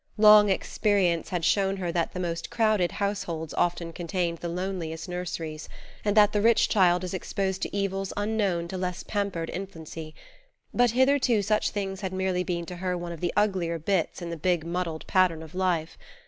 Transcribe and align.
Long 0.17 0.49
experience 0.49 1.29
had 1.29 1.45
shown 1.45 1.77
her 1.77 1.91
that 1.91 2.11
the 2.13 2.19
most 2.19 2.49
crowded 2.49 2.93
households 2.93 3.53
often 3.53 3.93
contain 3.93 4.35
the 4.41 4.49
loneliest 4.49 5.07
nurseries, 5.07 5.69
and 6.03 6.17
that 6.17 6.31
the 6.33 6.41
rich 6.41 6.69
child 6.69 7.03
is 7.03 7.13
exposed 7.13 7.61
to 7.61 7.77
evils 7.77 8.11
unknown 8.17 8.67
to 8.69 8.79
less 8.79 9.03
pampered 9.03 9.51
infancy; 9.51 10.15
but 10.73 10.89
hitherto 10.89 11.43
such 11.43 11.69
things 11.69 12.01
had 12.01 12.13
merely 12.13 12.43
been 12.43 12.65
to 12.65 12.77
her 12.77 12.97
one 12.97 13.11
of 13.11 13.19
the 13.21 13.31
uglier 13.37 13.77
bits 13.77 14.23
in 14.23 14.31
the 14.31 14.37
big 14.37 14.65
muddled 14.65 15.05
pattern 15.05 15.43
of 15.43 15.53
life. 15.53 15.99